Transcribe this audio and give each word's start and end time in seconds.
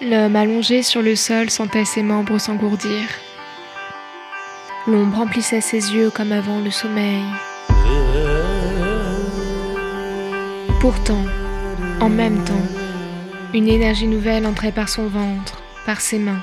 L'homme 0.00 0.34
allongé 0.34 0.82
sur 0.82 1.02
le 1.02 1.14
sol 1.14 1.50
sentait 1.50 1.84
ses 1.84 2.02
membres 2.02 2.38
s'engourdir. 2.38 3.06
L'ombre 4.88 5.18
remplissait 5.18 5.60
ses 5.60 5.94
yeux 5.94 6.10
comme 6.10 6.32
avant 6.32 6.58
le 6.58 6.72
sommeil. 6.72 7.22
Pourtant, 10.80 11.24
en 12.00 12.08
même 12.08 12.42
temps, 12.42 12.66
une 13.54 13.68
énergie 13.68 14.08
nouvelle 14.08 14.46
entrait 14.46 14.72
par 14.72 14.88
son 14.88 15.06
ventre, 15.06 15.62
par 15.86 16.00
ses 16.00 16.18
mains, 16.18 16.42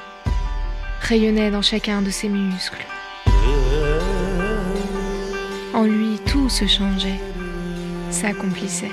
rayonnait 1.01 1.51
dans 1.51 1.61
chacun 1.61 2.01
de 2.01 2.09
ses 2.09 2.29
muscles. 2.29 2.85
En 5.73 5.83
lui, 5.83 6.19
tout 6.25 6.47
se 6.47 6.65
changeait, 6.67 7.19
s'accomplissait. 8.11 8.91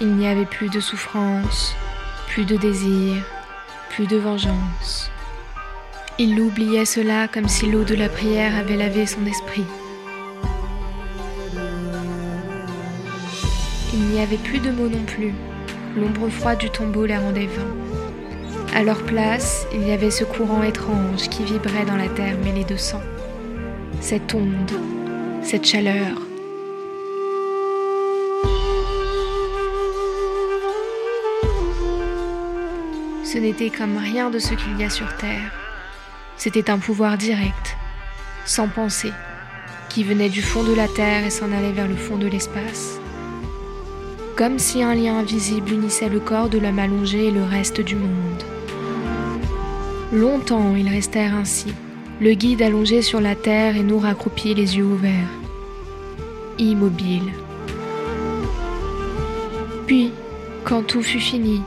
Il 0.00 0.14
n'y 0.14 0.28
avait 0.28 0.44
plus 0.44 0.68
de 0.68 0.78
souffrance, 0.78 1.74
plus 2.28 2.44
de 2.44 2.56
désir, 2.56 3.16
plus 3.90 4.06
de 4.06 4.16
vengeance. 4.16 5.10
Il 6.20 6.40
oubliait 6.40 6.84
cela 6.84 7.26
comme 7.26 7.48
si 7.48 7.66
l'eau 7.66 7.82
de 7.82 7.96
la 7.96 8.08
prière 8.08 8.56
avait 8.56 8.76
lavé 8.76 9.06
son 9.06 9.26
esprit. 9.26 9.64
Il 13.92 14.00
n'y 14.00 14.20
avait 14.20 14.36
plus 14.36 14.60
de 14.60 14.70
mots 14.70 14.88
non 14.88 15.02
plus. 15.04 15.34
L'ombre 15.96 16.28
froide 16.28 16.58
du 16.58 16.70
tombeau 16.70 17.04
les 17.04 17.16
rendait 17.16 17.46
vains. 17.46 18.76
À 18.76 18.84
leur 18.84 19.02
place, 19.02 19.66
il 19.74 19.88
y 19.88 19.90
avait 19.90 20.12
ce 20.12 20.22
courant 20.22 20.62
étrange 20.62 21.28
qui 21.28 21.42
vibrait 21.42 21.86
dans 21.86 21.96
la 21.96 22.08
terre 22.08 22.38
mêlée 22.44 22.62
de 22.62 22.76
sang. 22.76 23.02
Cette 24.00 24.32
onde, 24.32 24.70
cette 25.42 25.66
chaleur, 25.66 26.27
Ce 33.30 33.36
n'était 33.36 33.68
comme 33.68 33.98
rien 33.98 34.30
de 34.30 34.38
ce 34.38 34.54
qu'il 34.54 34.80
y 34.80 34.84
a 34.84 34.88
sur 34.88 35.14
Terre. 35.18 35.52
C'était 36.38 36.70
un 36.70 36.78
pouvoir 36.78 37.18
direct, 37.18 37.76
sans 38.46 38.68
pensée, 38.68 39.12
qui 39.90 40.02
venait 40.02 40.30
du 40.30 40.40
fond 40.40 40.64
de 40.64 40.72
la 40.72 40.88
Terre 40.88 41.26
et 41.26 41.28
s'en 41.28 41.52
allait 41.52 41.72
vers 41.72 41.88
le 41.88 41.94
fond 41.94 42.16
de 42.16 42.26
l'espace. 42.26 42.98
Comme 44.34 44.58
si 44.58 44.82
un 44.82 44.94
lien 44.94 45.18
invisible 45.18 45.72
unissait 45.72 46.08
le 46.08 46.20
corps 46.20 46.48
de 46.48 46.56
l'homme 46.56 46.78
allongé 46.78 47.26
et 47.26 47.30
le 47.30 47.42
reste 47.42 47.82
du 47.82 47.96
monde. 47.96 48.44
Longtemps 50.10 50.74
ils 50.74 50.88
restèrent 50.88 51.34
ainsi, 51.34 51.74
le 52.22 52.32
guide 52.32 52.62
allongé 52.62 53.02
sur 53.02 53.20
la 53.20 53.34
terre 53.34 53.76
et 53.76 53.82
nous 53.82 53.98
raccroupis 53.98 54.54
les 54.54 54.78
yeux 54.78 54.86
ouverts, 54.86 55.34
immobiles. 56.58 57.34
Puis, 59.86 60.12
quand 60.64 60.82
tout 60.82 61.02
fut 61.02 61.20
fini, 61.20 61.60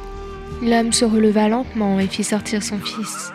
L'homme 0.63 0.93
se 0.93 1.05
releva 1.05 1.49
lentement 1.49 1.99
et 1.99 2.05
fit 2.05 2.23
sortir 2.23 2.61
son 2.61 2.77
fils. 2.77 3.33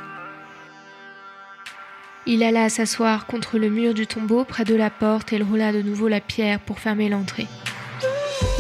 Il 2.25 2.45
alla 2.45 2.69
s'asseoir 2.69 3.27
contre 3.27 3.59
le 3.59 3.69
mur 3.69 3.95
du 3.95 4.07
tombeau 4.07 4.45
près 4.45 4.65
de 4.65 4.77
la 4.77 4.91
porte 4.91 5.33
et 5.33 5.37
il 5.37 5.43
roula 5.43 5.73
de 5.73 5.83
nouveau 5.83 6.07
la 6.07 6.21
pierre 6.21 6.61
pour 6.61 6.79
fermer 6.79 7.09
l'entrée. 7.09 7.49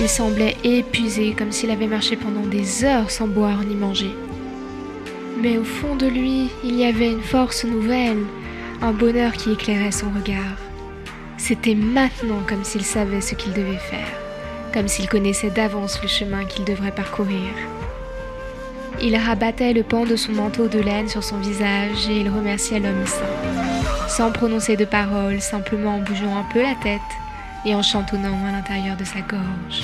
Il 0.01 0.09
semblait 0.09 0.57
épuisé 0.65 1.35
comme 1.39 1.53
s'il 1.53 1.71
avait 1.71 1.87
marché 1.87 2.17
pendant 2.17 2.47
des 2.47 2.85
heures 2.85 3.11
sans 3.13 3.29
boire 3.29 3.63
ni 3.63 3.77
manger. 3.77 4.11
Mais 5.41 5.59
au 5.59 5.65
fond 5.65 5.95
de 5.95 6.07
lui, 6.07 6.51
il 6.65 6.75
y 6.75 6.85
avait 6.85 7.13
une 7.13 7.23
force 7.23 7.65
nouvelle, 7.65 8.25
un 8.83 8.93
bonheur 8.93 9.33
qui 9.33 9.53
éclairait 9.53 9.93
son 9.93 10.11
regard. 10.11 10.59
C'était 11.39 11.75
maintenant 11.77 12.41
comme 12.49 12.65
s'il 12.65 12.85
savait 12.85 13.21
ce 13.21 13.37
qu'il 13.37 13.53
devait 13.53 13.77
faire, 13.77 14.09
comme 14.73 14.89
s'il 14.89 15.09
connaissait 15.09 15.51
d'avance 15.51 16.03
le 16.03 16.09
chemin 16.09 16.45
qu'il 16.45 16.65
devrait 16.65 16.95
parcourir. 16.95 17.51
Il 19.03 19.15
rabattait 19.15 19.75
le 19.75 19.83
pan 19.83 20.05
de 20.05 20.17
son 20.17 20.33
manteau 20.33 20.69
de 20.69 20.79
laine 20.79 21.09
sur 21.09 21.23
son 21.23 21.39
visage 21.39 22.09
et 22.09 22.21
il 22.21 22.31
remerciait 22.31 22.81
l'homme 22.81 23.07
saint, 23.07 24.09
sans 24.09 24.33
prononcer 24.33 24.77
de 24.77 24.87
paroles, 24.87 25.41
simplement 25.41 25.97
en 25.97 26.01
bougeant 26.01 26.37
un 26.37 26.45
peu 26.45 26.63
la 26.63 26.75
tête 26.83 27.01
et 27.67 27.75
en 27.75 27.83
chantonnant 27.83 28.39
à 28.49 28.53
l'intérieur 28.53 28.97
de 28.97 29.05
sa 29.05 29.21
gorge. 29.21 29.83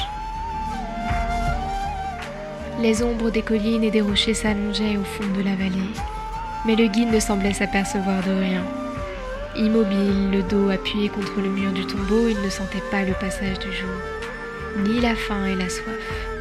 Les 2.81 3.03
ombres 3.03 3.31
des 3.31 3.43
collines 3.43 3.85
et 3.85 3.91
des 3.91 4.01
rochers 4.01 4.35
s'allongeaient 4.35 4.97
au 4.97 5.05
fond 5.05 5.29
de 5.37 5.43
la 5.43 5.57
vallée, 5.57 5.93
mais 6.65 6.75
le 6.75 6.87
guide 6.87 7.13
ne 7.13 7.21
semblait 7.21 7.53
s'apercevoir 7.53 8.23
de 8.23 8.33
rien. 8.33 8.65
Immobile, 9.57 10.31
le 10.33 10.43
dos 10.43 10.71
appuyé 10.71 11.11
contre 11.11 11.41
le 11.43 11.51
mur 11.51 11.71
du 11.73 11.87
tombeau, 11.87 12.29
il 12.29 12.41
ne 12.41 12.49
sentait 12.49 12.83
pas 12.91 13.03
le 13.03 13.13
passage 13.13 13.59
du 13.59 13.73
jour, 13.73 14.89
ni 14.89 15.01
la 15.01 15.15
faim 15.15 15.45
et 15.45 15.55
la 15.55 15.69
soif. 15.69 16.32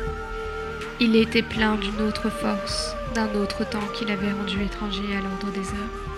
Il 1.04 1.16
était 1.16 1.42
plein 1.42 1.78
d'une 1.78 2.00
autre 2.02 2.30
force, 2.30 2.96
d'un 3.16 3.34
autre 3.34 3.68
temps 3.68 3.88
qu'il 3.96 4.12
avait 4.12 4.32
rendu 4.32 4.64
étranger 4.64 5.02
à 5.18 5.22
l'ordre 5.22 5.52
des 5.52 5.68
heures. 5.68 6.14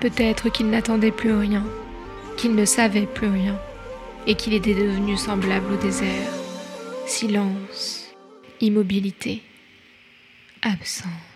Peut-être 0.00 0.48
qu'il 0.48 0.68
n'attendait 0.68 1.12
plus 1.12 1.32
rien, 1.32 1.64
qu'il 2.36 2.56
ne 2.56 2.64
savait 2.64 3.06
plus 3.06 3.28
rien, 3.28 3.56
et 4.26 4.34
qu'il 4.34 4.52
était 4.52 4.74
devenu 4.74 5.16
semblable 5.16 5.74
au 5.74 5.76
désert. 5.76 6.28
Silence, 7.06 8.12
immobilité, 8.60 9.42
absence. 10.62 11.31